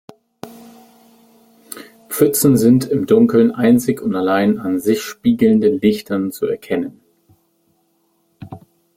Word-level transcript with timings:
Pfützen 2.09 2.57
sind 2.57 2.85
im 2.85 3.05
Dunkeln 3.05 3.51
einzig 3.51 4.01
und 4.01 4.15
allein 4.15 4.57
an 4.57 4.79
sich 4.79 5.03
spiegelnden 5.03 5.77
Lichtern 5.79 6.31
zu 6.31 6.47
erkennen. 6.47 7.01